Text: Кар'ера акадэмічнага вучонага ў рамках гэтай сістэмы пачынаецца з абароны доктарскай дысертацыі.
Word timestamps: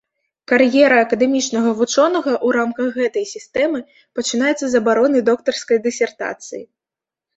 Кар'ера 0.51 0.95
акадэмічнага 1.01 1.73
вучонага 1.81 2.33
ў 2.33 2.47
рамках 2.57 2.87
гэтай 3.01 3.25
сістэмы 3.35 3.79
пачынаецца 4.21 4.65
з 4.73 4.83
абароны 4.83 5.19
доктарскай 5.29 5.77
дысертацыі. 5.89 6.63